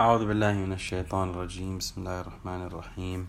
[0.00, 1.78] أعوذ بالله من الشيطان الرجيم.
[1.78, 3.28] بسم الله الرحمن الرحيم.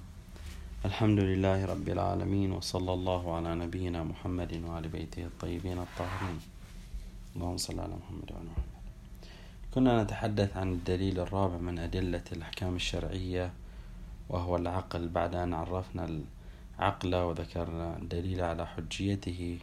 [0.85, 6.39] الحمد لله رب العالمين وصلى الله على نبينا محمد وعلى بيته الطيبين الطاهرين.
[7.35, 8.79] اللهم صل على محمد وعلى محمد.
[9.73, 13.51] كنا نتحدث عن الدليل الرابع من أدلة الأحكام الشرعية
[14.29, 15.09] وهو العقل.
[15.09, 16.07] بعد أن عرفنا
[16.79, 19.59] العقل وذكرنا الدليل على حجيته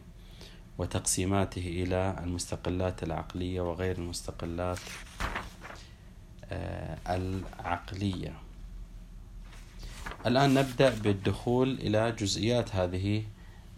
[0.77, 4.79] وتقسيماته إلى المستقلات العقلية وغير المستقلات
[7.09, 8.33] العقلية.
[10.25, 13.23] الآن نبدأ بالدخول إلى جزئيات هذه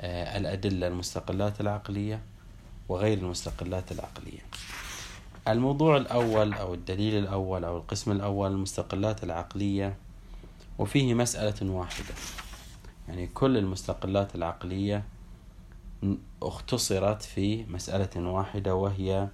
[0.02, 2.22] آه، الأدلة المستقلات العقلية
[2.90, 4.42] وغير المستقلات العقلية.
[5.48, 9.98] الموضوع الأول أو الدليل الأول أو القسم الأول المستقلات العقلية
[10.80, 12.14] وفيه مسألة واحدة.
[13.08, 15.04] يعني كل المستقلات العقلية
[16.44, 19.28] اختصرت في مسألة واحدة وهي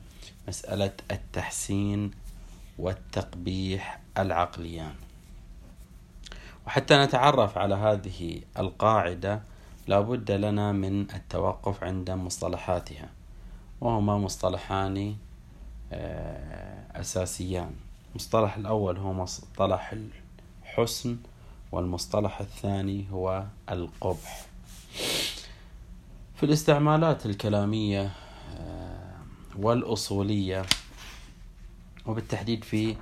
[0.48, 2.12] مسألة التحسين
[2.80, 4.94] والتقبيح العقليان.
[6.68, 9.42] وحتى نتعرف على هذه القاعدة
[9.88, 13.10] لابد لنا من التوقف عند مصطلحاتها
[13.82, 15.16] وهما مصطلحان
[15.94, 17.72] آه، أساسيان.
[18.12, 19.94] المصطلح الأول هو مصطلح
[20.64, 21.18] الحسن
[21.72, 24.46] والمصطلح الثاني هو القبح.
[26.36, 28.12] في الاستعمالات الكلامية
[28.58, 29.14] آه،
[29.60, 30.66] والأصولية
[32.06, 32.96] وبالتحديد في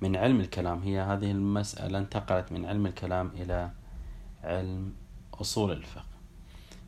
[0.00, 0.82] من علم الكلام.
[0.82, 3.70] هي هذه المسألة انتقلت من علم الكلام إلى
[4.44, 4.92] علم
[5.40, 6.04] أصول الفقه.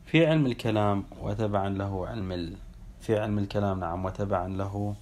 [0.05, 2.57] في علم الكلام وتبعا له علم ال...
[3.01, 4.95] في علم الكلام نعم وتبعا له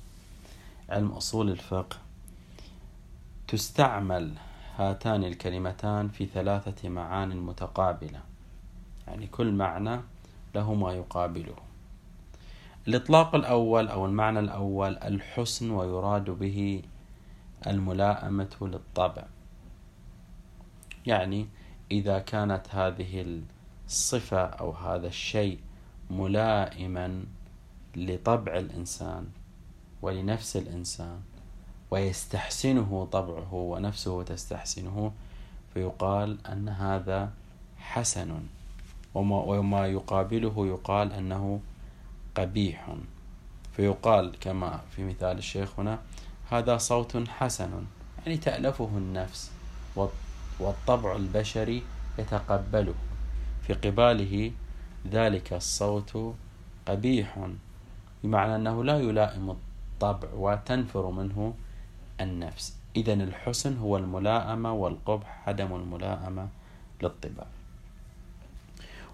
[0.89, 1.97] علم أصول الفقه.
[3.47, 4.33] تستعمل
[4.77, 8.19] هاتان الكلمتان في ثلاثة معان متقابلة.
[9.07, 10.01] يعني كل معنى
[10.55, 11.55] له ما يقابله.
[12.87, 16.81] الإطلاق الأول أو المعنى الأول الحسن ويراد به
[17.67, 19.23] الملائمة للطبع.
[21.05, 21.47] يعني
[21.91, 23.41] إذا كانت هذه
[23.85, 25.59] الصفة أو هذا الشيء
[26.09, 27.25] ملائما
[27.95, 29.27] لطبع الإنسان
[30.01, 31.19] ولنفس الإنسان
[31.91, 35.11] ويستحسنه طبعه ونفسه تستحسنه
[35.73, 37.31] فيقال أن هذا
[37.77, 38.39] حسن.
[39.15, 41.59] وما يقابله يقال أنه
[42.35, 42.95] قبيح.
[43.75, 45.99] فيقال كما في مثال الشيخ هنا
[46.49, 47.85] هذا صوت حسن
[48.25, 49.51] يعني تألفه النفس
[50.59, 51.83] والطبع البشري
[52.19, 52.93] يتقبله.
[53.67, 54.51] في قباله
[55.11, 56.35] ذلك الصوت
[56.85, 57.47] قبيح
[58.23, 61.53] بمعنى أنه لا يلائم الطبع وتنفر منه
[62.21, 62.77] النفس.
[62.95, 66.47] إذا الحسن هو الملائمة والقبح عدم الملائمة
[67.03, 67.47] للطباع.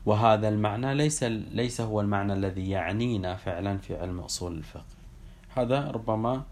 [0.08, 4.96] وهذا المعنى ليس ليس هو المعنى الذي يعنينا فعلا في علم أصول الفقه.
[5.56, 6.44] هذا ربما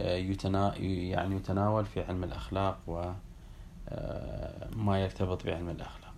[0.00, 3.14] آه، يتنا يعني يتناول في علم الأخلاق وما
[4.88, 6.14] آه، يرتبط بعلم الأخلاق.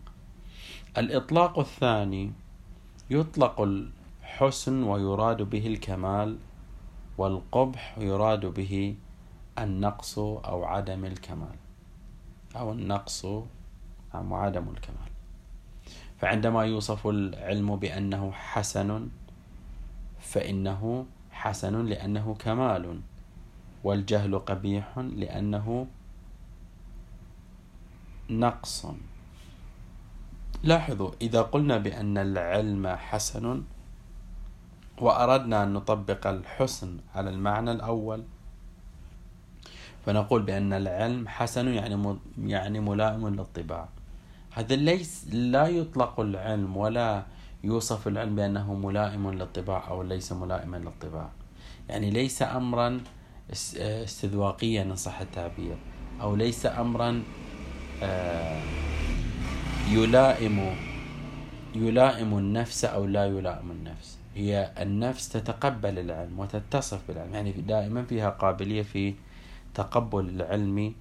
[0.99, 2.33] الإطلاق الثاني
[3.11, 6.39] يطلق الحسن ويراد به الكمال
[7.19, 8.95] والقبح يراد به
[9.59, 11.57] النقص أو عدم الكمال.
[12.57, 13.25] أو النقص
[14.15, 15.13] أو عدم الكمال.
[16.23, 19.09] فعندما يوصف العلم بأنه حسن
[20.21, 23.01] فإنه حسن لأنه كمال
[23.85, 25.87] والجهل قبيح لأنه
[28.31, 28.87] نقص.
[30.63, 33.63] لاحظوا إذا قلنا بأن العلم حسن
[34.99, 38.25] وأردنا أن نطبق الحسن على المعنى الأول
[40.07, 43.89] فنقول بأن العلم حسن يعني يعني ملائم للطباع.
[44.55, 47.25] هذا ليس لا يطلق العلم ولا
[47.65, 51.31] يوصف العلم بأنه ملائم للطباع أو ليس ملائما للطباع.
[51.89, 53.01] يعني ليس أمرا
[53.53, 55.77] استذواقيا إن صح التعبير
[56.21, 57.23] أو ليس أمرا
[58.03, 58.63] آه،
[59.91, 60.77] يلائم
[61.75, 64.19] يلائم النفس أو لا يلائم النفس.
[64.35, 67.35] هي النفس تتقبل العلم وتتصف بالعلم.
[67.35, 69.15] يعني دائما فيها قابلية في
[69.75, 70.95] تقبل العلم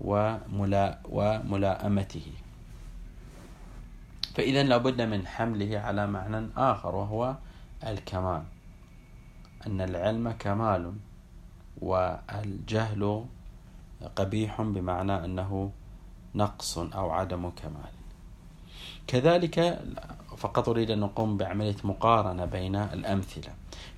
[0.00, 2.26] وملا وملائمته.
[4.38, 7.36] فإذا لابد من حمله على معنى آخر وهو
[7.86, 8.42] الكمال.
[9.66, 10.94] أن العلم كمال
[11.82, 13.24] والجهل
[14.16, 15.72] قبيح بمعنى أنه
[16.34, 17.92] نقص أو عدم كمال.
[19.06, 19.82] كذلك
[20.36, 23.52] فقط أريد أن نقوم بعملية مقارنة بين الأمثلة.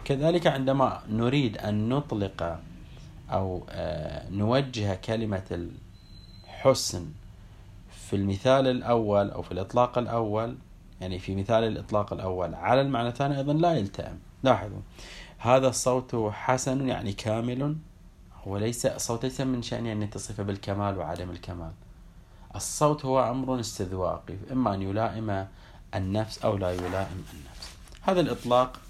[0.05, 2.61] كذلك عندما نريد أن نطلق
[3.31, 5.69] أو آه، نوجه كلمة
[6.49, 7.20] الحسن
[8.11, 10.57] في المثال الأول أو في الإطلاق الأول
[11.01, 12.55] يعني في مثال الإطلاق الأول.
[12.55, 14.19] على المعنى الثاني أيضا لا يلتئم.
[14.43, 14.81] لاحظوا
[15.39, 17.77] هذا الصوت حسن يعني كامل
[18.47, 21.73] هو ليس الصوت ليس من شأنه أن يتصف بالكمال وعدم الكمال.
[22.57, 25.47] الصوت هو أمر استذواقي إما أن يلائم
[25.95, 27.71] النفس أو لا يلائم النفس.
[28.03, 28.81] هذا الإطلاق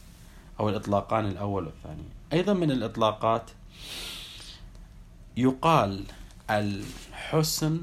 [0.61, 2.05] أو الإطلاقان الأول والثاني.
[2.32, 3.50] أيضا من الإطلاقات
[5.37, 6.05] يقال
[6.50, 7.81] الحسن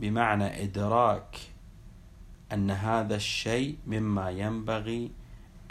[0.00, 1.36] بمعنى إدراك
[2.52, 5.10] أن هذا الشيء مما ينبغي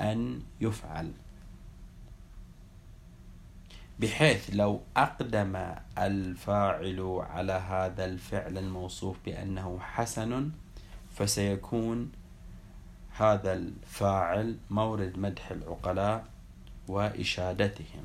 [0.01, 1.11] أن يفعل.
[3.99, 10.51] بحيث لو أقدم الفاعل على هذا الفعل الموصوف بأنه حسن
[11.11, 12.11] فسيكون
[13.17, 16.25] هذا الفاعل مورد مدح العقلاء
[16.87, 18.03] وإشادتهم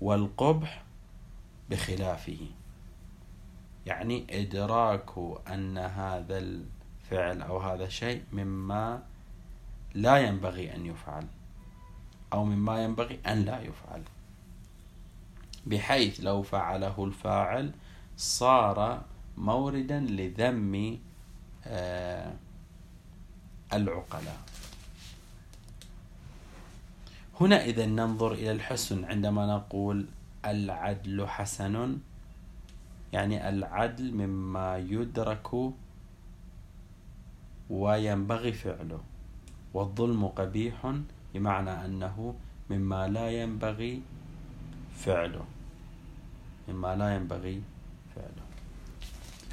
[0.00, 0.82] والقبح
[1.70, 2.38] بخلافه.
[3.86, 5.10] يعني إدراك
[5.48, 9.02] أن هذا الفعل أو هذا الشيء مما
[9.94, 11.26] لا ينبغي أن يفعل
[12.32, 14.02] أو مما ينبغي أن لا يفعل.
[15.66, 17.72] بحيث لو فعله الفاعل
[18.16, 19.02] صار
[19.36, 20.98] موردا لذم
[21.66, 22.32] آه،
[23.72, 24.40] العقلاء.
[27.40, 30.06] هنا إذا ننظر إلى الحسن عندما نقول
[30.44, 31.98] العدل حسن.
[33.12, 35.50] يعني العدل مما يدرك
[37.70, 39.00] وينبغي فعله.
[39.74, 40.94] والظلم قبيح
[41.34, 42.34] بمعنى أنه
[42.70, 44.02] مما لا ينبغي
[44.96, 45.44] فعله.
[46.68, 47.62] مما لا ينبغي
[48.16, 48.46] فعله.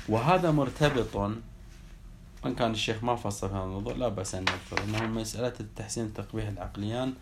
[0.10, 5.54] وهذا مرتبط وإن كان الشيخ ما فصل هذا الموضوع لا بأس أن نذكر أنه مسألة
[5.60, 7.14] التحسين التقبيح العقليان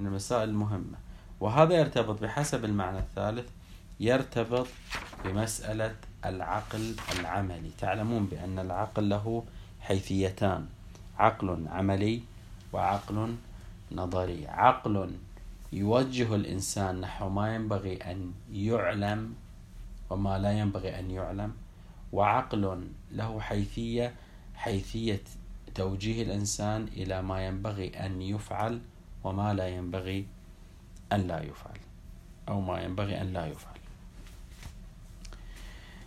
[0.00, 0.98] من المسائل المهمة.
[1.40, 3.50] وهذا يرتبط بحسب المعنى الثالث
[4.00, 4.66] يرتبط
[5.24, 5.94] بمسألة
[6.24, 7.70] العقل العملي.
[7.78, 9.44] تعلمون بأن العقل له
[9.80, 10.66] حيثيتان.
[11.18, 12.22] عقل عملي
[12.72, 13.36] وعقل
[13.92, 14.46] نظري.
[14.48, 15.10] عقل
[15.72, 19.34] يوجه الإنسان نحو ما ينبغي أن يعلم
[20.10, 21.52] وما لا ينبغي أن يعلم.
[22.12, 22.64] وعقل
[23.12, 24.14] له حيثية
[24.54, 25.24] حيثية
[25.74, 28.80] توجيه الإنسان إلى ما ينبغي أن يفعل
[29.24, 30.26] وما لا ينبغي
[31.12, 31.78] أن لا يفعل.
[32.48, 33.73] أو ما ينبغي أن لا يفعل.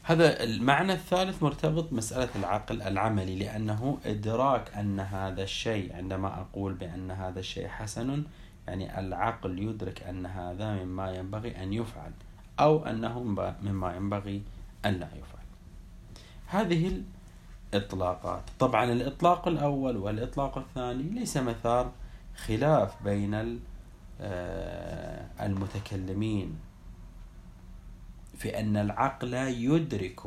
[0.07, 7.12] هذا المعنى الثالث مرتبط بمسألة العقل العملي لأنه إدراك أن هذا الشيء عندما أقول بأن
[7.12, 8.24] هذا الشيء حسن
[8.68, 12.12] يعني العقل يدرك أن هذا مما ينبغي أن يفعل
[12.59, 13.19] أو أنه
[13.62, 14.42] مما ينبغي
[14.86, 15.45] أن لا يفعل.
[16.48, 17.01] هذه
[17.74, 18.44] الإطلاقات.
[18.59, 21.92] طبعا الإطلاق الأول والإطلاق الثاني ليس مثار
[22.45, 23.59] خلاف بين
[24.21, 26.67] آه، المتكلمين.
[28.38, 30.22] في أن العقل يدرك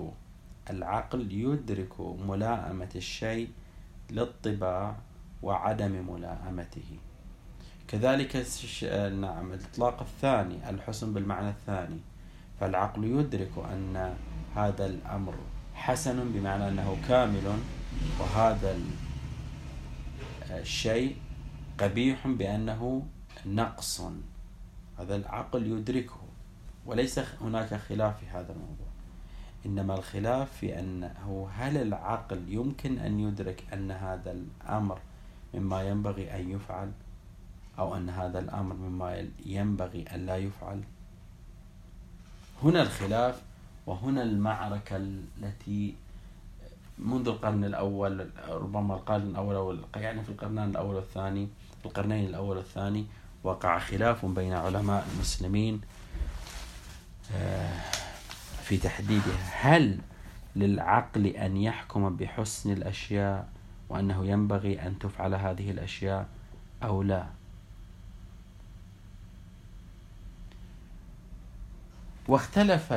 [0.71, 3.49] العقل يدرك ملائمة الشيء
[4.11, 4.97] للطباع
[5.43, 6.99] وعدم ملائمته.
[7.89, 8.47] كذلك
[9.21, 12.01] نعم الإطلاق الثاني الحسن بالمعنى الثاني.
[12.61, 14.15] فالعقل يدرك أن
[14.57, 15.35] هذا الأمر
[15.75, 17.47] حسن بمعنى أنه كامل
[18.21, 18.79] وهذا
[20.51, 21.17] الشيء
[21.79, 23.07] قبيح بأنه
[23.47, 24.03] نقص.
[24.99, 26.20] هذا العقل يدركه.
[26.87, 28.87] وليس هناك خلاف في هذا الموضوع.
[29.67, 34.99] إنما الخلاف في أنه هل العقل يمكن أن يدرك أن هذا الأمر
[35.55, 36.93] مما ينبغي أن يفعل
[37.79, 40.83] أو أن هذا الأمر مما ينبغي أن لا يفعل؟
[42.63, 43.43] هنا الخلاف
[43.87, 45.95] وهنا المعركة التي
[46.99, 51.49] منذ القرن الأول ربما القرن الأول أو يعني في القرنين الأول والثاني
[51.85, 53.07] القرنين الأول والثاني
[53.45, 55.81] وقع خلاف بين علماء المسلمين
[58.63, 59.99] في تحديدها هل
[60.57, 63.49] للعقل أن يحكم بحسن الأشياء
[63.89, 66.29] وأنه ينبغي أن تفعل هذه الأشياء
[66.83, 67.27] أو لا؟
[72.29, 72.93] واختلف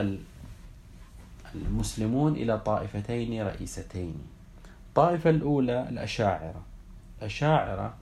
[1.56, 4.16] المسلمون إلى طائفتين رئيستين.
[4.90, 6.62] الطائفة الأولى الأشاعرة.
[7.20, 7.94] الأشاعرة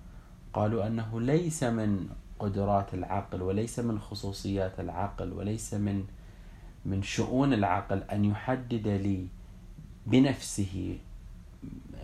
[0.53, 2.09] قالوا أنه ليس من
[2.39, 6.05] قدرات العقل وليس من خصوصيات العقل وليس من
[6.85, 9.27] من شؤون العقل أن يحدد لي
[10.05, 10.97] بنفسه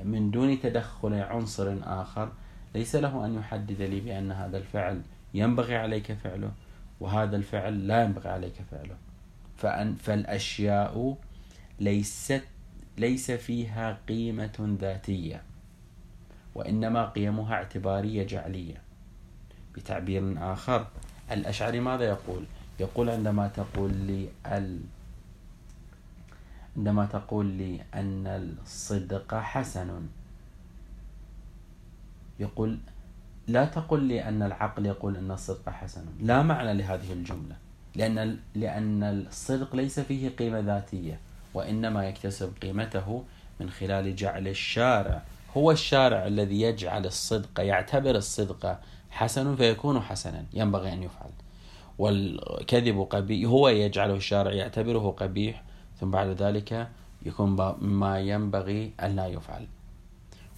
[0.03, 2.31] من دون تدخل عنصر آخر
[2.75, 5.01] ليس له أن يحدد لي بأن هذا الفعل
[5.33, 6.51] ينبغي عليك فعله
[6.99, 8.95] وهذا الفعل لا ينبغي عليك فعله.
[9.57, 11.17] فأن فالأشياء
[11.79, 12.43] ليست
[12.97, 15.41] ليس فيها قيمة ذاتية
[16.55, 18.81] وإنما قيمها اعتبارية جعلية.
[19.75, 20.87] بتعبير آخر
[21.31, 22.45] الأشعري ماذا يقول؟
[22.79, 24.79] يقول عندما تقول لي ال
[26.77, 30.07] عندما تقول لي أن الصدق حسن.
[32.39, 32.77] يقول
[33.47, 36.05] لا تقل لي أن العقل يقول أن الصدق حسن.
[36.19, 37.55] لا معنى لهذه الجملة
[37.95, 41.19] لأن لأن الصدق ليس فيه قيمة ذاتية
[41.53, 43.23] وإنما يكتسب قيمته
[43.59, 45.21] من خلال جعل الشارع.
[45.57, 48.79] هو الشارع الذي يجعل الصدق يعتبر الصدق
[49.09, 51.29] حسن فيكون حسنا ينبغي أن يفعل.
[51.97, 55.63] والكذب قبيح هو يجعله الشارع يعتبره قبيح
[55.99, 56.87] ثم بعد ذلك
[57.25, 57.49] يكون
[57.81, 59.67] ما ينبغي أن لا يفعل.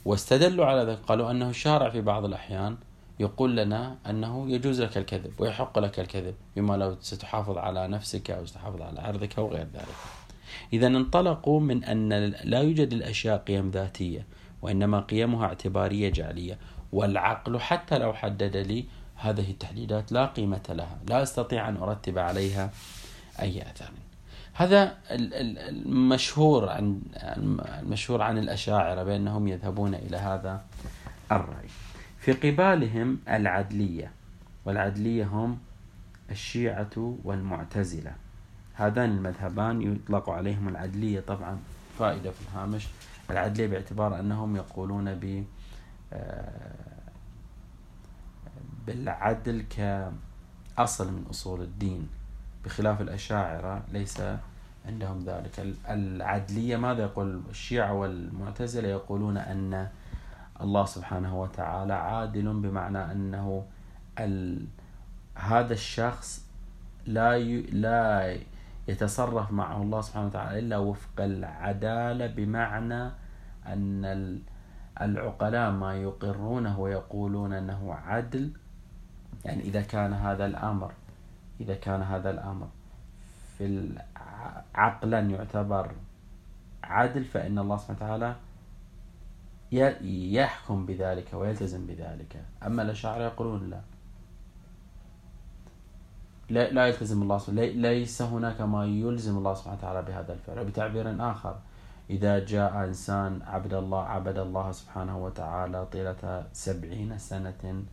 [0.06, 2.78] واستدلوا على ذلك قالوا أنه الشارع في بعض الأحيان
[3.20, 8.46] يقول لنا أنه يجوز لك الكذب ويحق لك الكذب بما لو ستحافظ على نفسك أو
[8.46, 9.96] ستحافظ على عرضك أو غير ذلك.
[10.74, 12.10] إذا انطلقوا من أن
[12.44, 14.26] لا يوجد الأشياء قيم ذاتية
[14.62, 16.58] وإنما قيمها اعتبارية جعلية
[16.94, 18.86] والعقل حتى لو حدد لي
[19.22, 22.70] هذه التحديدات لا قيمة لها لا أستطيع أن أرتب عليها
[23.40, 23.92] أي أثر
[24.54, 27.02] هذا المشهور عن
[27.82, 30.62] المشهور عن الأشاعرة بأنهم يذهبون إلى هذا
[31.32, 31.68] الرأي.
[32.20, 34.12] في قبالهم العدلية
[34.66, 35.60] والعدلية هم
[36.32, 38.12] الشيعة والمعتزلة.
[38.74, 41.60] هذان المذهبان يطلق عليهم العدلية طبعا
[42.00, 42.88] فائدة في الهامش.
[43.30, 45.44] العدلية باعتبار أنهم يقولون ب
[46.14, 46.50] آه،
[48.90, 52.10] بالعدل كأصل من أصول الدين.
[52.66, 54.22] بخلاف الأشاعرة ليس
[54.86, 55.76] عندهم ذلك.
[55.90, 59.88] العدلية ماذا يقول؟ الشيعة والمعتزلة يقولون أن
[60.62, 63.66] الله سبحانه وتعالى عادل بمعنى أنه
[64.20, 64.66] ال...
[65.36, 66.46] هذا الشخص
[67.06, 67.62] لا ي...
[67.62, 68.38] لا
[68.88, 73.12] يتصرف معه الله سبحانه وتعالى إلا وفق العدالة بمعنى
[73.66, 74.42] أن
[75.02, 78.52] العقلاء ما يقرونه ويقولون أنه عدل.
[79.46, 80.92] يعني إذا كان هذا الأمر
[81.62, 82.68] إذا كان هذا الأمر
[83.58, 83.90] في
[84.76, 85.92] عقلا يعتبر
[86.84, 88.36] عدل فإن الله سبحانه وتعالى
[89.72, 92.44] يحكم بذلك ويلتزم بذلك.
[92.66, 93.82] أما الأشاعرة يقولون لا.
[96.50, 100.60] لا, لا يلتزم الله سبحانه ليس هناك ما يلزم الله سبحانه وتعالى بهذا الفعل.
[100.60, 101.56] وبتعبير آخر
[102.10, 107.84] إذا جاء إنسان عبد الله عبد الله سبحانه وتعالى طيلة سبعين سنة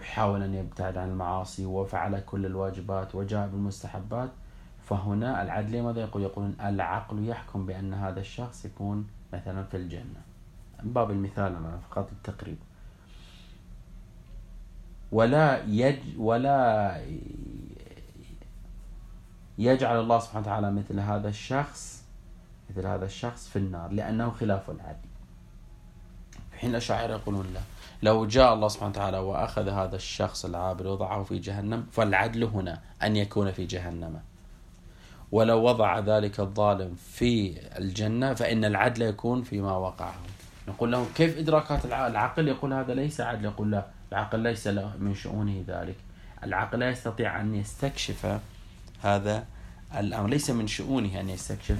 [0.00, 4.28] حاول أن يبتعد عن المعاصي وفعل كل الواجبات وجاء بالمستحبات
[4.84, 10.20] فهنا العدل ماذا يقول؟ يقولون العقل يحكم بأن هذا الشخص يكون مثلا في الجنة.
[10.82, 12.56] باب المثال أنا فقط التقريب.
[15.12, 17.00] ولا يج ولا
[19.58, 22.04] يجعل الله سبحانه وتعالى مثل هذا الشخص
[22.70, 25.08] مثل هذا الشخص في النار لأنه خلاف العدل.
[26.50, 27.60] في حين الأشاعرة يقولون لا.
[28.02, 33.16] لو جاء الله سبحانه وتعالى وأخذ هذا الشخص العابر وضعه في جهنم فالعدل هنا أن
[33.16, 34.20] يكون في جهنم.
[35.32, 40.14] ولو وضع ذلك الظالم في الجنة فإن العدل يكون فيما وقعه.
[40.68, 43.44] نقول له كيف إدراكات العقل يقول هذا ليس عدل.
[43.44, 45.96] يقول لا العقل ليس له من شؤونه ذلك.
[46.44, 48.38] العقل لا يستطيع أن يستكشف
[49.02, 49.44] هذا
[49.96, 51.78] الأمر ليس من شؤونه أن يستكشف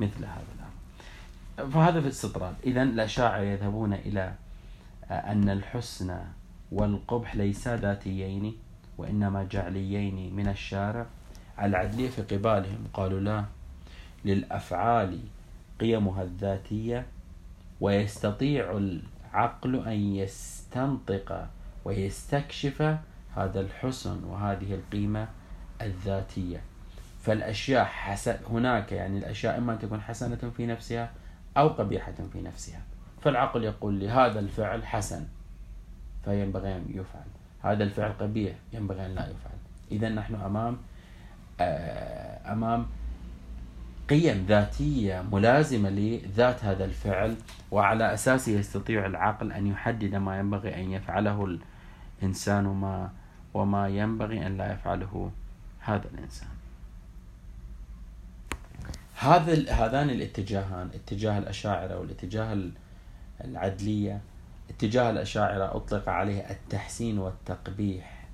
[0.00, 1.72] مثل هذا الأمر.
[1.72, 2.54] فهذا في الاستطراد.
[2.64, 4.34] إذا الأشاعرة يذهبون إلى
[5.10, 6.18] أن الحسن
[6.72, 8.56] والقبح ليسا ذاتيين
[8.98, 11.06] وإنما جعليين من الشارع.
[11.62, 13.44] العدلية في قبالهم قالوا لا
[14.24, 15.18] للأفعال
[15.80, 17.06] قيمها الذاتية
[17.80, 21.48] ويستطيع العقل أن يستنطق
[21.84, 22.96] ويستكشف
[23.36, 25.28] هذا الحسن وهذه القيمة
[25.82, 26.60] الذاتية.
[27.22, 31.10] فالأشياء حسن هناك يعني الأشياء إما أن تكون حسنة في نفسها
[31.56, 32.80] أو قبيحة في نفسها.
[33.26, 35.26] فالعقل يقول لي هذا الفعل حسن.
[36.24, 37.26] فينبغي أن يفعل.
[37.62, 39.58] هذا الفعل قبيح ينبغي أن لا يفعل.
[39.92, 40.76] إذا نحن أمام
[41.60, 42.86] آه، أمام
[44.10, 47.36] قيم ذاتية ملازمة لذات هذا الفعل
[47.70, 51.58] وعلى أساسه يستطيع العقل أن يحدد ما ينبغي أن يفعله
[52.22, 53.10] الإنسان وما
[53.54, 55.30] وما ينبغي أن لا يفعله
[55.80, 56.48] هذا الإنسان.
[59.18, 62.52] هذا هذان الاتجاهان اتجاه الأشاعرة والاتجاه
[63.44, 64.20] العدلية
[64.70, 68.28] اتجاه الأشاعرة أطلق عليه التحسين والتقبيح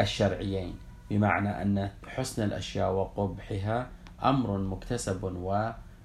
[0.00, 0.74] الشرعيين
[1.10, 3.88] بمعنى أن حسن الأشياء وقبحها
[4.24, 5.24] أمر مكتسب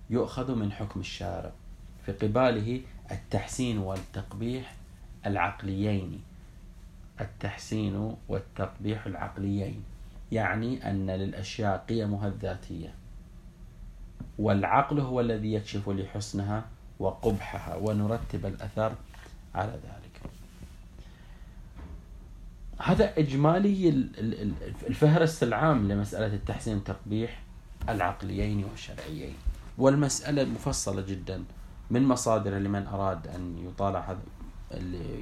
[0.10, 1.52] ويؤخذ من حكم الشارع
[2.06, 2.82] في قباله
[3.12, 4.76] التحسين والتقبيح
[5.26, 6.22] العقليين.
[7.22, 9.84] التحسين والتقبيح العقليين
[10.32, 12.94] يعني أن للأشياء قيمها الذاتية
[14.40, 16.66] والعقل هو الذي يكشف لحسنها
[17.02, 18.92] وقبحها ونرتب الأثر
[19.56, 20.32] على ذلك.
[22.82, 23.90] هذا إجمالي
[24.88, 27.42] الفهرس العام لمسألة التحسين والتقبيح
[27.90, 29.34] العقليين والشرعيين.
[29.78, 31.44] والمسألة مفصلة جدا
[31.90, 34.22] من مصادر لمن أراد أن يطالع هذا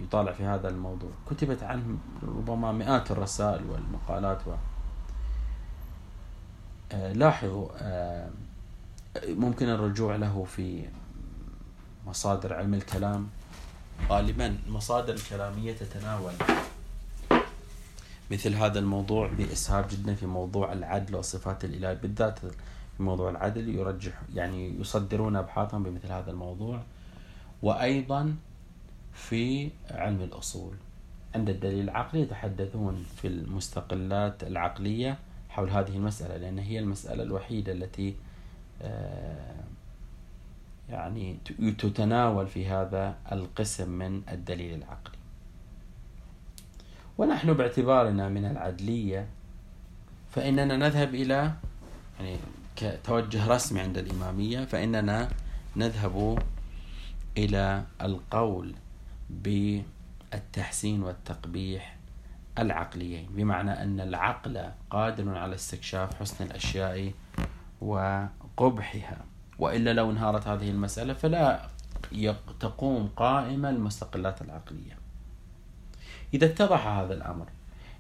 [0.03, 1.11] يطالع في هذا الموضوع.
[1.29, 4.51] كتبت عنه ربما مئات الرسائل والمقالات و
[7.13, 7.67] لاحظوا
[9.27, 10.85] ممكن الرجوع له في
[12.09, 13.27] مصادر علم الكلام؟
[14.09, 16.33] غالبا المصادر الكلامية تتناول.
[18.31, 22.39] مثل هذا الموضوع بإسهاب جدا في موضوع العدل وصفات الإله بالذات.
[22.39, 26.81] في موضوع العدل يرجح يعني يصدرون أبحاثهم بمثل هذا الموضوع.
[27.61, 28.35] وأيضا
[29.13, 30.73] في علم الأصول.
[31.35, 35.17] عند الدليل العقلي يتحدثون في المستقلات العقلية
[35.49, 38.15] حول هذه المسألة لأن هي المسألة الوحيدة التي
[38.81, 39.63] آه،
[40.89, 41.37] يعني
[41.77, 45.17] تتناول في هذا القسم من الدليل العقلي.
[47.17, 49.27] ونحن باعتبارنا من العدلية
[50.31, 51.53] فإننا نذهب إلى
[52.19, 52.37] يعني
[52.75, 55.29] كتوجه رسمي عند الإمامية فإننا
[55.75, 56.43] نذهب
[57.37, 58.73] إلى القول
[59.29, 61.95] بالتحسين والتقبيح
[62.59, 67.11] العقليين بمعنى أن العقل قادر على استكشاف حسن الأشياء
[67.81, 69.25] وقبحها.
[69.59, 71.69] وإلا لو انهارت هذه المسألة فلا
[72.59, 74.97] تقوم قائمة المستقلات العقلية.
[76.33, 77.45] إذا اتضح هذا الأمر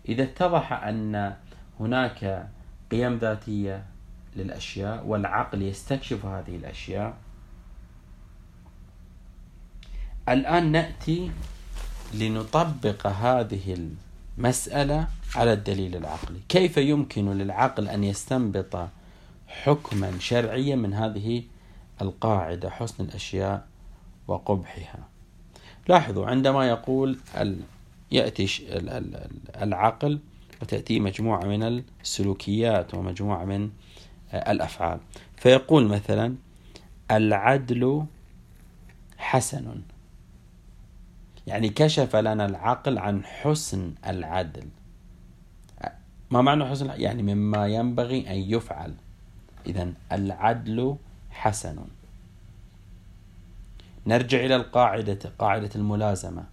[0.09, 1.35] إذا اتضح أن
[1.79, 2.49] هناك
[2.91, 3.83] قيم ذاتية
[4.35, 7.13] للأشياء والعقل يستكشف هذه الأشياء
[10.29, 11.31] الآن نأتي
[12.13, 13.89] لنطبق هذه
[14.37, 16.39] المسألة على الدليل العقلي.
[16.49, 18.89] كيف يمكن للعقل أن يستنبط
[19.49, 21.43] حكما شرعيا من هذه
[22.01, 23.67] القاعدة حسن الأشياء
[24.27, 25.07] وقبحها.
[25.87, 27.19] لاحظوا عندما يقول
[28.11, 28.47] يأتي
[29.61, 30.19] العقل
[30.61, 33.69] وتأتي مجموعة من السلوكيات ومجموعة من
[34.33, 34.99] الأفعال.
[35.37, 36.35] فيقول مثلا
[37.11, 38.05] العدل
[39.17, 39.81] حسن.
[41.47, 44.67] يعني كشف لنا العقل عن حسن العدل.
[46.31, 48.93] ما معنى حسن يعني مما ينبغي أن يفعل.
[49.65, 50.95] إذا العدل
[51.31, 51.77] حسن.
[54.07, 56.43] نرجع إلى القاعدة قاعدة الملازمة.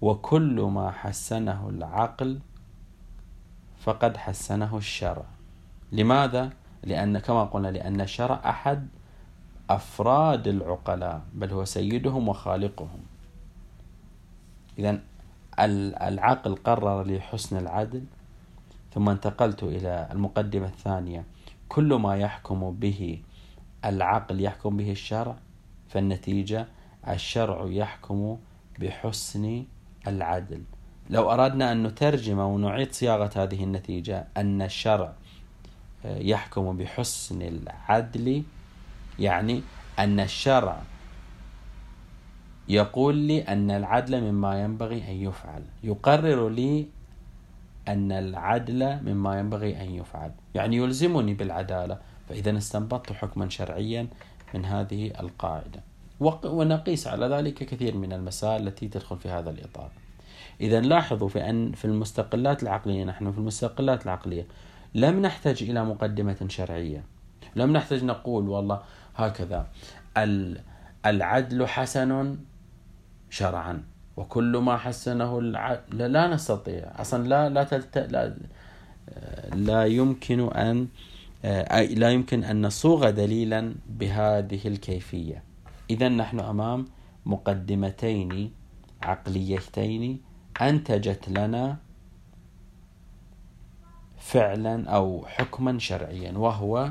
[0.00, 2.38] وكل ما حسنه العقل
[3.80, 5.24] فقد حسنه الشرع.
[5.92, 6.50] لماذا؟
[6.84, 8.88] لأن كما قلنا لأن الشرع أحد
[9.70, 13.00] أفراد العقلاء بل هو سيدهم وخالقهم.
[14.78, 15.00] إذا
[16.08, 18.04] العقل قرر لي حسن العدل
[18.94, 21.24] ثم انتقلت إلى المقدمة الثانية.
[21.68, 23.22] كل ما يحكم به
[23.84, 25.36] العقل يحكم به الشرع
[25.88, 26.66] فالنتيجة
[27.08, 28.38] الشرع يحكم
[28.78, 29.64] بحسن
[30.06, 30.62] العدل.
[31.10, 35.12] لو أردنا أن نترجم ونعيد صياغة هذه النتيجة أن الشرع
[36.04, 38.42] آه، يحكم بحسن العدل
[39.18, 39.62] يعني
[39.98, 40.82] أن الشرع
[42.68, 45.62] يقول لي أن العدل مما ينبغي أن يفعل.
[45.84, 46.86] يقرر لي
[47.88, 50.32] أن العدل مما ينبغي أن يفعل.
[50.58, 54.08] يعني يلزمني بالعدالة فإذا استنبطت حكما شرعيا
[54.54, 55.82] من هذه القاعدة.
[56.20, 59.90] ونقيس على ذلك كثير من المسائل التي تدخل في هذا الإطار.
[60.60, 64.46] إذا لاحظوا في أن في المستقلات العقلية نحن في المستقلات العقلية
[64.94, 67.04] لم نحتاج إلى مقدمة شرعية.
[67.56, 68.82] لم نحتاج نقول والله
[69.16, 69.66] هكذا
[71.06, 72.36] العدل حسن
[73.30, 73.82] شرعا
[74.16, 76.92] وكل ما حسنه العدل لا نستطيع.
[77.00, 77.98] أصلا لا لا, تلت...
[77.98, 78.36] لا
[79.54, 80.88] لا يمكن أن
[81.74, 85.42] لا يمكن أن نصوغ دليلا بهذه الكيفية.
[85.90, 86.86] اذا نحن أمام
[87.26, 88.52] مقدمتين
[89.02, 90.20] عقليتين
[90.60, 91.76] أنتجت لنا
[94.18, 96.88] فعلا أو حكما شرعيا وهو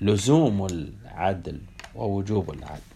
[0.00, 1.60] لزوم العدل
[1.94, 2.92] ووجوب العدل.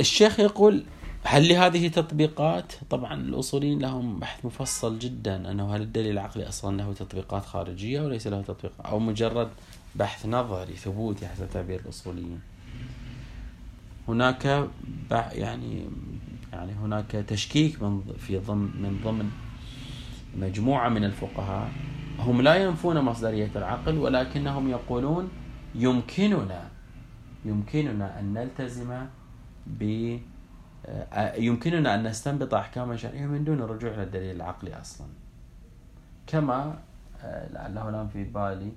[0.00, 0.84] الشيخ يقول
[1.24, 6.92] هل لهذه تطبيقات؟ طبعا الأصوليين لهم بحث مفصل جدا أنه هل الدليل العقلي أصلا له
[6.92, 9.48] تطبيقات خارجية وليس له تطبيقات أو مجرد
[9.94, 12.40] بحث نظري ثبوتي حسب تعبير الأصوليين.
[14.08, 14.68] هناك
[15.32, 15.86] يعني
[16.52, 19.30] يعني هناك تشكيك من في ضمن من ضمن
[20.36, 21.70] مجموعة من الفقهاء
[22.18, 25.28] هم لا ينفون مصدرية العقل ولكنهم يقولون
[25.74, 26.68] يمكننا
[27.44, 29.06] يمكننا أن نلتزم
[29.66, 30.18] ب
[31.36, 35.06] يمكننا أن نستنبط أحكاما شرعية من دون الرجوع إلى الدليل العقلي أصلا.
[36.26, 36.78] كما
[37.22, 38.72] آه، لعله الآن في بالي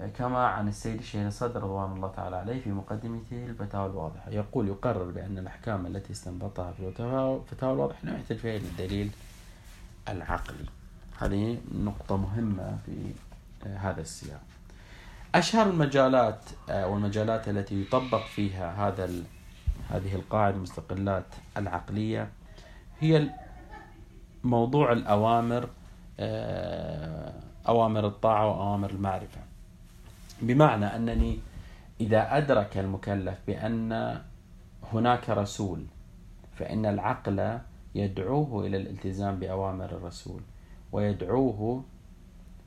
[0.00, 4.30] آه، كما عن السيد الشيخ صدر رضوان الله تعالى عليه في مقدمته الفتاوى الواضحة.
[4.30, 9.10] يقول يقرر بأن الأحكام التي استنبطها في الفتاوى الواضحة لم يحتج فيها إلى الدليل
[10.08, 10.66] العقلي.
[11.18, 13.12] هذه نقطة مهمة في
[13.66, 14.40] هذا السياق.
[15.34, 19.04] أشهر المجالات والمجالات التي يطبق فيها هذا
[19.90, 22.28] هذه القاعدة المستقلات العقلية.
[23.00, 23.30] هي
[24.44, 25.68] موضوع الأوامر
[26.20, 27.32] آه،
[27.68, 29.40] أوامر الطاعة وأوامر المعرفة.
[30.42, 31.38] بمعنى أنني
[32.00, 34.20] إذا أدرك المكلف بأن
[34.92, 35.84] هناك رسول
[36.54, 37.58] فإن العقل
[37.94, 40.40] يدعوه إلى الالتزام بأوامر الرسول
[40.92, 41.84] ويدعوه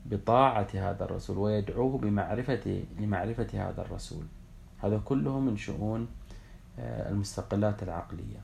[0.05, 4.23] بطاعة هذا الرسول ويدعوه بمعرفة لمعرفة هذا الرسول.
[4.83, 6.07] هذا كله من شؤون
[6.79, 8.41] المستقلات العقلية.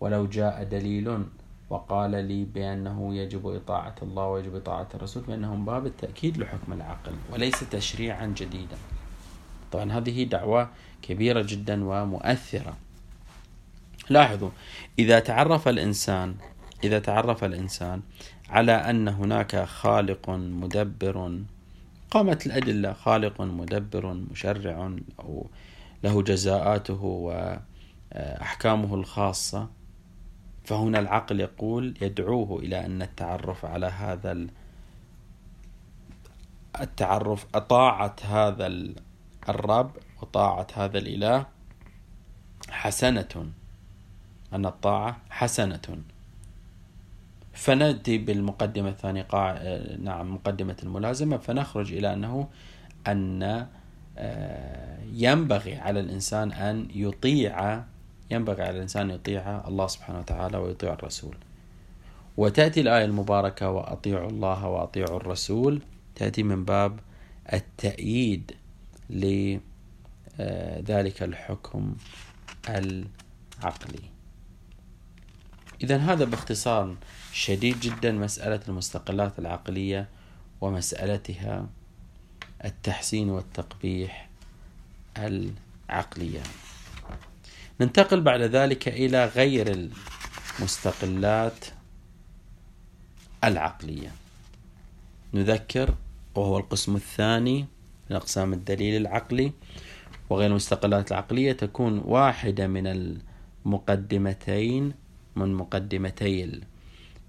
[0.00, 1.24] ولو جاء دليل
[1.70, 7.12] وقال لي بأنه يجب إطاعة الله ويجب إطاعة الرسول فإنه من باب التأكيد لحكم العقل
[7.32, 8.76] وليس تشريعا جديدا.
[9.72, 10.70] طبعا هذه دعوة
[11.02, 12.76] كبيرة جدا ومؤثرة.
[14.10, 14.50] لاحظوا
[14.98, 16.34] إذا تعرف الإنسان
[16.84, 18.00] إذا تعرف الإنسان
[18.50, 21.40] على أن هناك خالق مدبر
[22.10, 25.46] قامت الأدلة خالق مدبر مشرع أو
[26.04, 27.32] له جزاءاته
[28.14, 29.68] وأحكامه الخاصة
[30.64, 34.46] فهنا العقل يقول يدعوه إلى أن التعرف على هذا
[36.80, 38.66] التعرف أطاعة هذا
[39.48, 41.46] الرب وطاعة هذا الإله
[42.70, 43.52] حسنة
[44.52, 46.02] أن الطاعة حسنة.
[47.52, 49.62] فنأتي بالمقدمة الثانية قاع...
[49.98, 51.36] نعم مقدمة الملازمة.
[51.36, 52.48] فنخرج إلى أنه
[53.06, 53.66] أن
[54.18, 57.84] آه، ينبغي على الإنسان أن يطيع
[58.32, 61.36] ينبغي على الإنسان يطيع الله سبحانه وتعالى ويطيع الرسول.
[62.36, 65.82] وتأتي الآية المباركة وأطيعوا الله وأطيعوا الرسول.
[66.14, 67.00] تأتي من باب
[67.52, 68.52] التأييد
[69.10, 69.62] لذلك
[71.22, 71.94] الحكم
[72.68, 74.02] العقلي.
[75.82, 76.96] إذا هذا باختصار
[77.32, 80.08] شديد جدا مسألة المستقلات العقلية
[80.60, 81.66] ومسألتها
[82.64, 84.28] التحسين والتقبيح
[85.18, 86.42] العقلية.
[87.80, 89.88] ننتقل بعد ذلك إلى غير
[90.58, 91.64] المستقلات
[93.44, 94.12] العقلية.
[95.34, 95.94] نذكر
[96.34, 97.66] وهو القسم الثاني
[98.10, 99.52] من أقسام الدليل العقلي.
[100.30, 103.16] وغير المستقلات العقلية تكون واحدة من
[103.66, 104.92] المقدمتين
[105.36, 106.62] من مقدمتي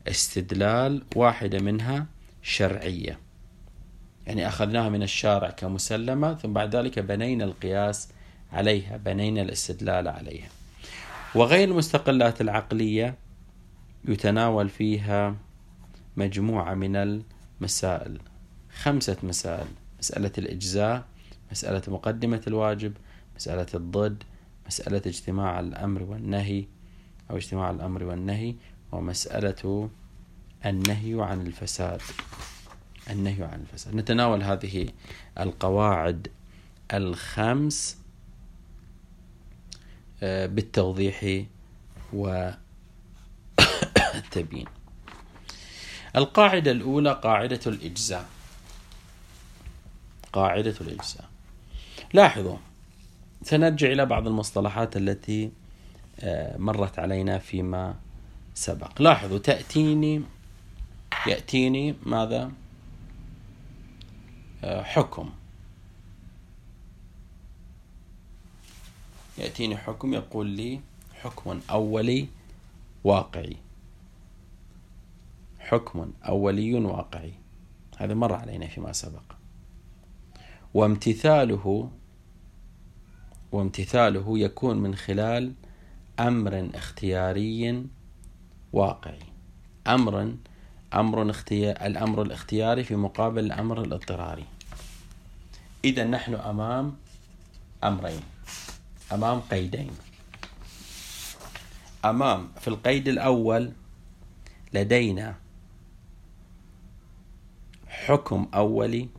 [0.06, 2.06] الاستدلال واحدة منها
[2.42, 3.20] شرعية.
[4.28, 8.10] يعني أخذناها من الشارع كمسلمة ثم بعد ذلك بنينا القياس
[8.54, 10.50] عليها بنينا الاستدلال عليها.
[11.36, 13.16] وغير المستقلات العقلية
[14.06, 15.36] يتناول فيها
[16.18, 18.20] مجموعة من المسائل
[18.82, 19.68] خمسة مسائل
[20.00, 21.06] مسألة الإجزاء
[21.52, 22.94] مسألة مقدمة الواجب
[23.36, 24.24] مسألة الضد
[24.68, 26.66] مسألة اجتماع الأمر والنهي
[27.32, 28.56] أو اجتماع الأمر والنهي
[28.92, 29.90] ومسألة
[30.66, 32.02] النهي عن الفساد.
[33.10, 33.96] النهي عن الفساد.
[33.96, 34.88] نتناول هذه
[35.40, 36.28] القواعد
[36.94, 37.98] الخمس
[40.24, 41.44] بالتوضيح
[43.60, 44.66] والتبيين.
[46.16, 48.26] القاعدة الأولى قاعدة الإجزاء.
[50.34, 51.30] قاعدة الإجزاء.
[52.14, 52.58] لاحظوا
[53.44, 55.52] سنرجع إلى بعض المصطلحات التي
[56.20, 57.96] آه، مرت علينا فيما
[58.54, 59.02] سبق.
[59.02, 60.22] لاحظوا تأتيني
[61.28, 62.52] يأتيني ماذا؟
[64.64, 65.30] آه، حكم.
[69.38, 70.80] يأتيني حكم يقول لي
[71.22, 72.28] حكم أولي
[73.04, 73.58] واقعي.
[75.60, 77.34] حكم أولي واقعي.
[77.98, 79.24] هذا مر علينا فيما سبق.
[80.74, 81.90] وامتثاله
[83.52, 85.54] وامتثاله يكون من خلال
[86.20, 87.86] أمر اختياري
[88.74, 89.20] واقعي.
[89.88, 90.36] أمر
[90.94, 94.46] أمر اختيار الأمر الاختياري في مقابل الأمر الاضطراري.
[95.86, 96.96] إذا نحن أمام
[97.84, 98.33] أمرين.
[99.14, 99.92] أمام قيدين.
[102.06, 103.72] أمام في القيد الأول
[104.74, 105.36] لدينا
[107.88, 109.10] حكم أولي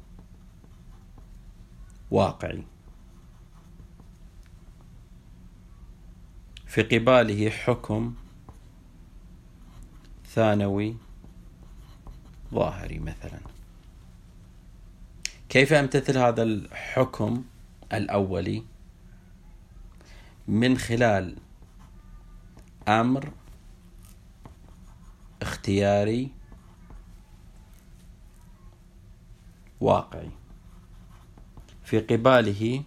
[2.11, 2.65] واقعي.
[6.67, 8.15] في قباله حكم
[10.27, 10.97] ثانوي
[12.55, 13.39] ظاهري مثلا.
[15.49, 17.45] كيف امتثل هذا الحكم
[17.93, 18.74] الأولي؟
[20.49, 21.37] من خلال
[22.89, 23.33] أمر
[25.43, 26.31] اختياري
[29.81, 30.31] واقعي.
[31.85, 32.83] في قباله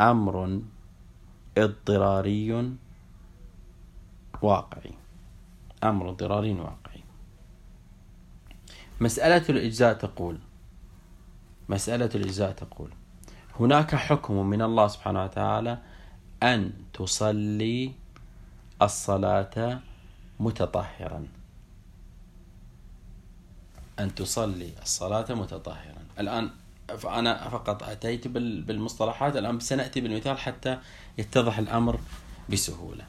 [0.00, 0.62] أمر
[1.58, 2.72] اضطراري
[4.42, 4.94] واقعي.
[5.84, 7.02] أمر اضطراري واقعي.
[9.00, 10.38] مسألة الإجزاء تقول
[11.68, 12.90] مسألة الإجزاء تقول
[13.60, 15.78] هناك حكم من الله سبحانه وتعالى
[16.42, 17.92] أن تصلي
[18.82, 19.80] الصلاة
[20.40, 21.26] متطهرا.
[23.98, 26.02] أن تصلي الصلاة متطهرا.
[26.18, 26.50] الآن
[26.98, 30.78] فأنا فقط أتيت بالمصطلحات الآن سنأتي بالمثال حتى
[31.18, 32.00] يتضح الأمر
[32.50, 33.04] بسهولة.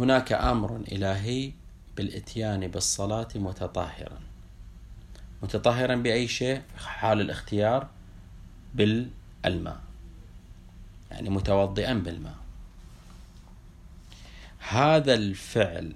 [0.00, 1.52] هناك أمر إلهي
[1.96, 4.20] بالإتيان بالصلاة متطهرا.
[5.42, 7.88] متطهرا بأي شيء؟ حال الاختيار
[8.74, 9.85] بالماء.
[11.16, 12.34] يعني متوضئا بالماء.
[14.58, 15.92] هذا الفعل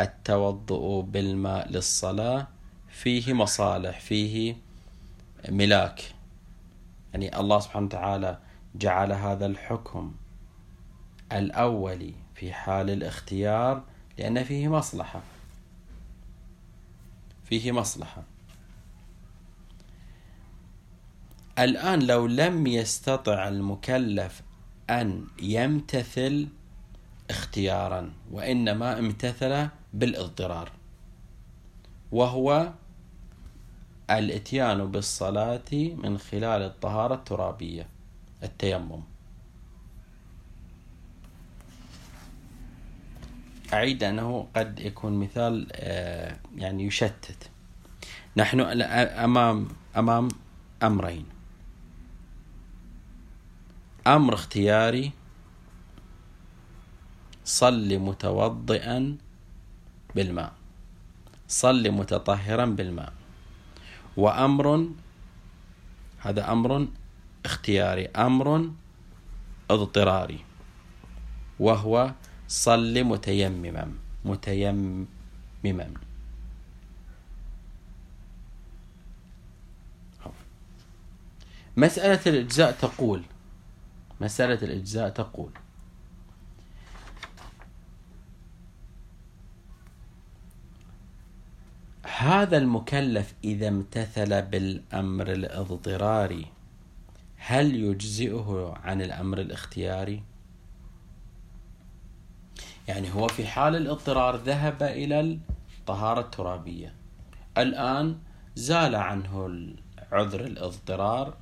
[0.00, 2.48] التوضؤ بالماء للصلاة
[2.88, 4.56] فيه مصالح فيه
[5.48, 6.14] ملاك.
[7.12, 8.38] يعني الله سبحانه وتعالى
[8.74, 10.14] جعل هذا الحكم
[11.32, 13.82] الأولي في حال الاختيار
[14.18, 15.20] لأن فيه مصلحة.
[17.44, 18.22] فيه مصلحة.
[21.62, 24.42] الآن لو لم يستطع المكلف
[24.90, 26.48] أن يمتثل
[27.30, 30.72] اختيارا وإنما امتثل بالاضطرار
[32.12, 32.72] وهو
[34.10, 37.86] الإتيان بالصلاة من خلال الطهارة الترابية
[38.42, 39.02] التيمم.
[43.72, 47.50] أعيد أنه قد يكون مثال آه، يعني يشتت.
[48.36, 50.28] نحن أمام أمام
[50.82, 51.31] أمرين.
[54.06, 55.12] أمر اختياري.
[57.44, 59.16] صل متوضئا
[60.14, 60.52] بالماء.
[61.48, 63.12] صل متطهرا بالماء.
[64.16, 64.88] وأمر
[66.18, 66.88] هذا أمر
[67.44, 68.06] اختياري.
[68.06, 68.70] أمر
[69.70, 70.40] اضطراري.
[71.60, 72.12] وهو
[72.48, 73.92] صل متيمما.
[74.24, 75.94] متيمما.
[81.76, 83.22] مسألة الإجزاء تقول
[84.22, 85.50] مسألة الإجزاء تقول
[92.16, 96.46] هذا المكلف إذا امتثل بالأمر الاضطراري
[97.36, 100.22] هل يجزئه عن الأمر الاختياري؟
[102.88, 105.38] يعني هو في حال الاضطرار ذهب إلى
[105.78, 106.94] الطهارة الترابية
[107.58, 108.18] الآن
[108.56, 109.60] زال عنه
[110.12, 111.36] عذر الاضطرار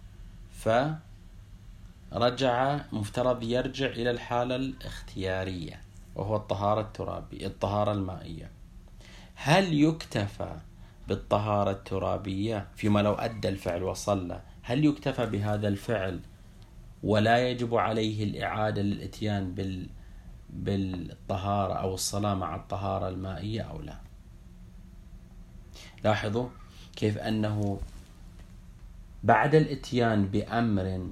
[2.11, 5.81] فرجع مفترض يرجع إلى الحالة الاختيارية
[6.14, 8.51] وهو الطهارة الترابية الطهارة المائية.
[9.35, 10.57] هل يكتفى
[11.09, 16.20] بالطهارة الترابية فيما لو أدى الفعل وصلى؟ هل يكتفى بهذا الفعل
[17.03, 19.88] ولا يجب عليه الإعادة للإتيان بال
[20.51, 23.96] بالطهارة أو الصلاة مع الطهارة المائية أو لا؟
[26.05, 26.49] لاحظوا
[26.96, 27.81] كيف أنه
[29.25, 31.09] بعد الإتيان بأمر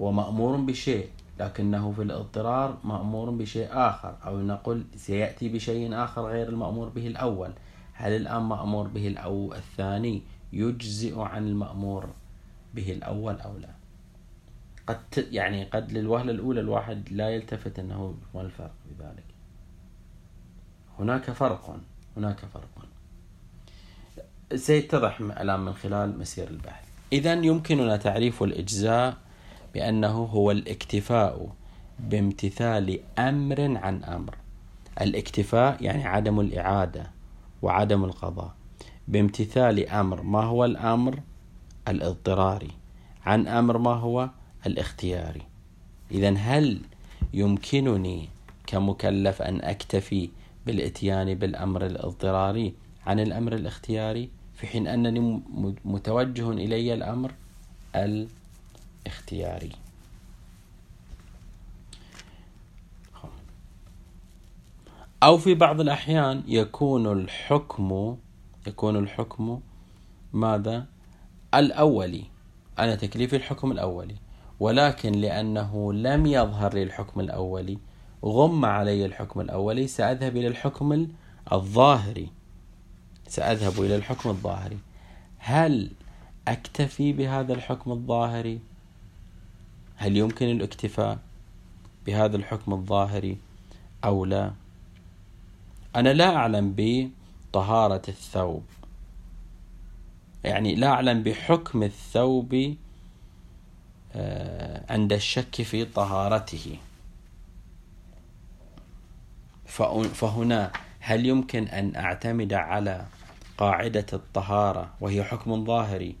[0.00, 1.08] هو مأمور بشيء
[1.40, 7.52] لكنه في الاضطرار مأمور بشيء آخر أو نقول سيأتي بشيء آخر غير المأمور به الأول.
[7.92, 12.08] هل الآن مأمور به الأو الثاني يجزئ عن المأمور
[12.74, 13.68] به الأول أو لا؟
[14.86, 14.98] قد
[15.30, 19.24] يعني قد للوهلة الأولى الواحد لا يلتفت أنه ما الفرق بذلك
[20.98, 21.76] هناك فرق
[22.16, 22.86] هناك فرق.
[24.54, 26.84] سيتضح الآن من خلال مسير البحث.
[27.12, 29.16] إذا يمكننا تعريف الإجزاء
[29.74, 31.48] بأنه هو الاكتفاء
[31.98, 34.34] بامتثال أمر عن أمر.
[35.00, 37.10] الاكتفاء يعني عدم الإعادة
[37.62, 38.54] وعدم القضاء.
[39.08, 41.20] بامتثال أمر ما هو الأمر؟
[41.88, 42.70] الاضطراري.
[43.26, 44.30] عن أمر ما هو؟
[44.66, 45.42] الاختياري.
[46.10, 46.80] إذا هل
[47.34, 48.28] يمكنني
[48.66, 50.30] كمكلف أن أكتفي
[50.66, 52.74] بالإتيان بالأمر الاضطراري
[53.06, 55.42] عن الأمر الاختياري في حين أنني
[55.84, 57.32] متوجه إلي الأمر؟
[59.06, 59.72] الاختياري
[65.22, 68.16] أو في بعض الأحيان يكون الحكم
[68.66, 69.60] يكون الحكم
[70.32, 70.86] ماذا؟
[71.54, 72.24] الأولي.
[72.78, 74.16] أنا تكليفي الحكم الأولي.
[74.60, 77.78] ولكن لأنه لم يظهر لي الحكم الأولي
[78.24, 81.08] غم علي الحكم الأولي سأذهب إلى الحكم
[81.52, 82.28] الظاهري.
[83.28, 84.78] سأذهب إلى الحكم الظاهري.
[85.38, 85.90] هل
[86.48, 88.60] أكتفي بهذا الحكم الظاهري؟
[90.04, 91.18] هل يمكن الاكتفاء
[92.06, 93.36] بهذا الحكم الظاهري
[94.04, 94.52] أو لا؟
[95.96, 98.64] أنا لا أعلم بطهارة الثوب.
[100.44, 102.76] يعني لا أعلم بحكم الثوب
[104.12, 106.76] آه، عند الشك في طهارته.
[110.14, 113.06] فهنا هل يمكن أن أعتمد على
[113.58, 116.16] قاعدة الطهارة وهي حكم ظاهري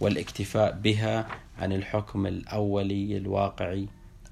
[0.00, 3.88] والاكتفاء بها عن الحكم الأولي الواقعي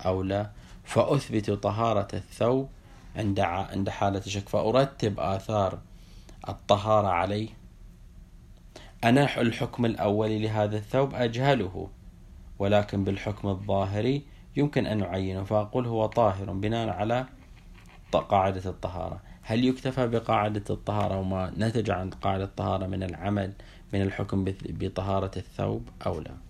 [0.06, 0.50] أو لا
[0.84, 2.68] فأثبت طهارة الثوب
[3.16, 4.48] عند عند حالة شك.
[4.48, 5.78] فأرتب آثار
[6.48, 7.48] الطهارة عليه.
[9.04, 11.88] أنا الحكم الأولي لهذا الثوب أجهله
[12.58, 14.22] ولكن بالحكم الظاهري
[14.56, 17.26] يمكن أن نعينه فأقول هو طاهر بناء على
[18.12, 19.20] قاعدة الطهارة.
[19.42, 23.52] هل يكتفى بقاعدة الطهارة وما نتج عن قاعدة الطهارة من العمل
[23.92, 26.45] من الحكم بطهارة الثوب أو لا؟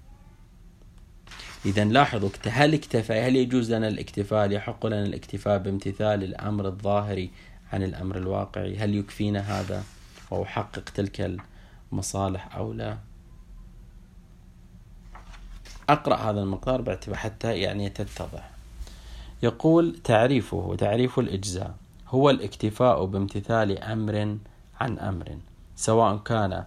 [1.66, 7.31] إذا لاحظوا هل اكتفى هل يجوز لنا الاكتفاء؟ هل يحق لنا الاكتفاء بامتثال الأمر الظاهري
[7.72, 8.76] عن الأمر الواقعي.
[8.76, 9.85] هل يكفينا هذا
[10.31, 11.38] وأحقق تلك
[11.92, 12.98] المصالح أو لا؟
[15.88, 18.50] أقرأ هذا المقدار باعتبار حتى يعني تتضح.
[19.42, 21.74] يقول تعريفه تعريف الإجزاء.
[22.09, 24.38] هو الاكتفاء بامتثال أمر
[24.81, 25.38] عن أمر
[25.76, 26.64] سواء كان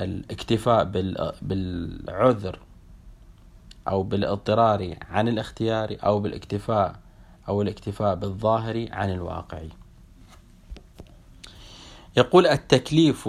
[0.00, 0.84] الاكتفاء
[1.42, 2.58] بالعذر
[3.88, 6.96] أو بالاضطرار عن الاختيار أو بالاكتفاء
[7.48, 9.62] أو الاكتفاء بالظاهر عن الواقع.
[12.16, 13.28] يقول التكليف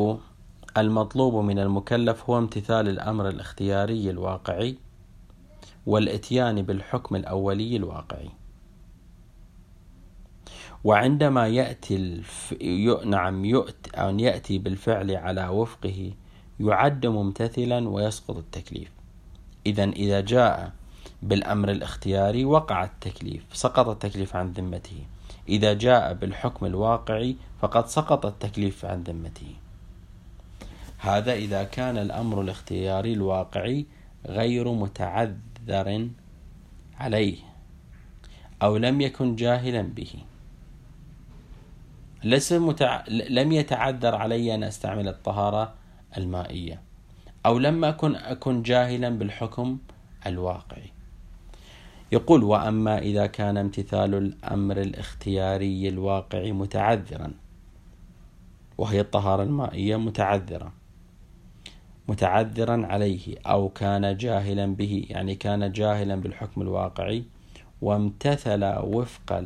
[0.77, 4.77] المطلوب من المكلف هو امتثال الأمر الاختياري الواقعي
[5.85, 8.29] والإتيان بالحكم الأولي الواقعي
[10.83, 12.55] وعندما يأتي الف...
[13.05, 16.13] نعم يؤت أن يأتي بالفعل على وفقه
[16.59, 18.91] يعد ممتثلا ويسقط التكليف.
[19.65, 20.71] إذا إذا جاء
[21.21, 24.97] بالأمر الاختياري وقع التكليف سقط التكليف عن ذمته.
[25.49, 29.55] إذا جاء بالحكم الواقعي فقد سقط التكليف عن ذمته.
[30.97, 33.85] هذا إذا كان الأمر الاختياري الواقعي
[34.25, 36.09] غير متعذر
[36.99, 37.37] عليه
[38.61, 40.13] أو لم يكن جاهلا به.
[42.23, 43.03] ليس متع...
[43.07, 45.73] لم يتعذر علي أن أستعمل الطهارة
[46.17, 46.81] المائية.
[47.45, 49.77] أو لم أكن أكن جاهلا بالحكم
[50.27, 50.91] الواقعي
[52.11, 57.31] يقول وأما إذا كان امتثال الأمر الاختياري الواقعي متعذرا
[58.77, 60.73] وهي الطهارة المائية متعذرة
[62.07, 67.23] متعذرا عليه أو كان جاهلا به يعني كان جاهلا بالحكم الواقعي
[67.81, 69.43] وامتثل وفق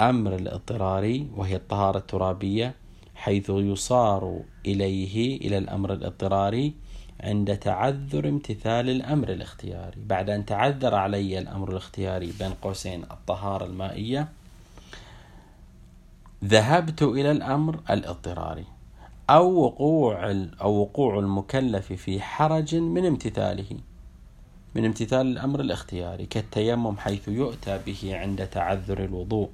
[0.00, 2.74] الأمر الاضطراري وهي الطهارة الترابية
[3.20, 6.74] حيث يصار إليه إلى الأمر الاضطراري
[7.20, 10.00] عند تعذر امتثال الأمر الاختياري.
[10.06, 14.28] بعد أن تعذر علي الأمر الاختياري بين قوسين الطهارة المائية
[16.44, 18.64] ذهبت إلى الأمر الاضطراري
[19.30, 20.30] أو وقوع
[20.60, 23.76] أو وقوع المكلف في حرج من امتثاله
[24.74, 29.50] من امتثال الأمر الاختياري كالتيمم حيث يؤتى به عند تعذر الوضوء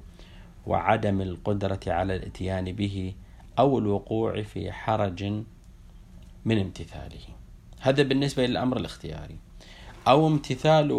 [0.67, 3.13] وعدم القدرة على الإتيان به
[3.59, 5.23] أو الوقوع في حرج
[6.45, 7.21] من امتثاله.
[7.79, 9.35] هذا بالنسبة للأمر الاختياري.
[10.07, 10.91] أو امتثال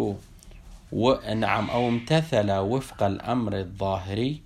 [0.91, 1.15] و...
[1.35, 4.41] نعم أو امتثل وفق الأمر الظاهري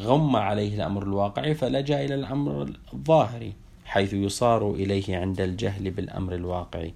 [0.00, 3.52] غم عليه الأمر الواقعي فلجأ إلى الأمر الظاهري
[3.84, 6.94] حيث يصار إليه عند الجهل بالأمر الواقعي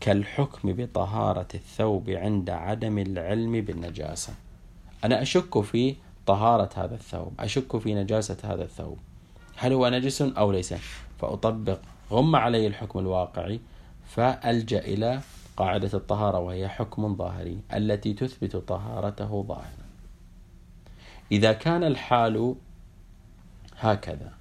[0.00, 4.34] كالحكم بطهارة الثوب عند عدم العلم بالنجاسة.
[5.04, 5.96] أنا أشك في
[6.26, 8.98] طهارة هذا الثوب أشك في نجاسة هذا الثوب.
[9.56, 10.74] هل هو نجس أو ليس؟
[11.18, 11.78] فأطبق.
[12.10, 13.60] غم علي الحكم الواقعي
[14.06, 15.20] فألجأ إلى
[15.56, 19.82] قاعدة الطهارة وهي حكم ظاهري التي تثبت طهارته ظاهرا.
[21.32, 22.54] إذا كان الحال
[23.78, 24.32] هكذا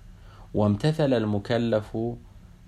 [0.53, 1.97] وامتثل المكلف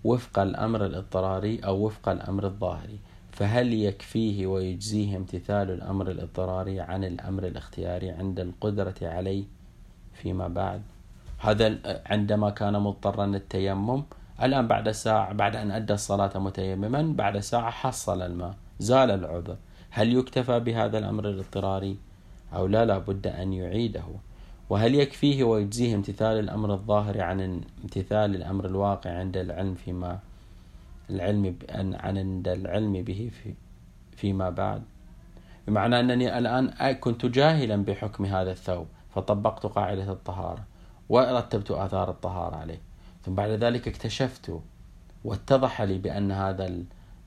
[0.04, 3.00] وفق الأمر الاضطراري أو وفق الأمر الظاهري
[3.32, 9.44] فهل يكفيه ويجزيه امتثال الأمر الاضطراري عن الأمر الاختياري عند القدرة عليه
[10.14, 10.82] فيما بعد؟
[11.44, 14.04] هذا عندما كان مضطرا للتيمم
[14.44, 19.58] الآن بعد ساعة بعد أن أدى الصلاة متيمما بعد ساعة حصل الماء زال العذر.
[19.90, 21.98] هل يكتفى بهذا الأمر الاضطراري؟
[22.56, 24.04] أو لا لا بد أن يعيده.
[24.70, 30.20] وهل يكفيه ويجزيه امتثال الأمر الظاهر عن امتثال الأمر الواقع عند العلم فيما
[31.10, 33.54] العلم عن عند العلم به في
[34.16, 34.82] فيما بعد؟
[35.68, 40.73] بمعنى أنني الآن كنت جاهلا بحكم هذا الثوب فطبقت قاعدة الطهارة.
[41.10, 42.82] ورتبت آثار الطهارة عليه.
[43.26, 44.60] ثم بعد ذلك اكتشفت
[45.24, 46.66] واتضح لي بأن هذا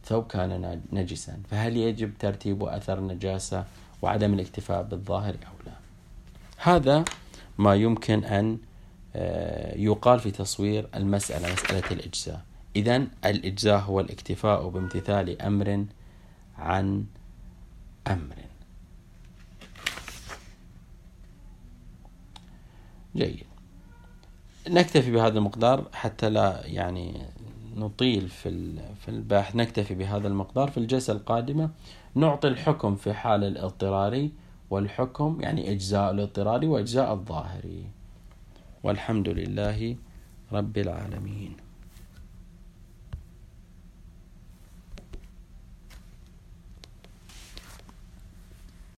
[0.03, 1.39] الثوب كان نجسا.
[1.51, 3.64] فهل يجب ترتيب أثر النجاسة
[4.03, 5.72] وعدم الاكتفاء بالظاهر أو لا؟
[6.57, 7.05] هذا
[7.59, 8.59] ما يمكن أن
[9.18, 12.43] آه، يقال في تصوير المسألة مسألة الإجزاء.
[12.77, 15.87] إذا الإجزاء هو الاكتفاء بامتثال أمر
[16.59, 17.07] عن
[18.07, 18.37] أمر.
[23.16, 23.56] جيد.
[24.69, 27.23] نكتفي بهذا المقدار حتى لا يعني
[27.77, 31.71] نطيل في في البحث نكتفي بهذا المقدار في الجلسة القادمة.
[32.14, 34.33] نعطي الحكم في حال الاضطراري
[34.71, 37.87] والحكم يعني إجزاء الاضطراري وإجزاء الظاهري.
[38.83, 39.97] والحمد لله
[40.53, 41.66] رب العالمين.